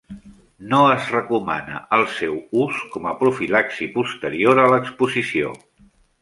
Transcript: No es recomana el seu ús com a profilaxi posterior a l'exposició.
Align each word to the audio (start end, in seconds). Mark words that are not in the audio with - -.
No 0.69 0.77
es 0.93 1.09
recomana 1.15 1.81
el 1.97 2.05
seu 2.13 2.39
ús 2.63 2.79
com 2.95 3.05
a 3.11 3.13
profilaxi 3.19 3.89
posterior 3.99 4.63
a 4.63 4.65
l'exposició. 4.73 5.55